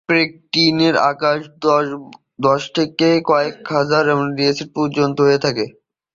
প্রোটিনের 0.09 0.95
আকার 1.11 1.37
দশ 2.41 2.61
থেকে 2.75 3.07
কয়েক 3.29 3.55
হাজার 3.75 4.03
অ্যামিনো 4.07 4.43
এসিড 4.43 4.69
পর্যন্ত 4.75 5.17
হয়ে 5.25 5.39
থাকে। 5.45 5.65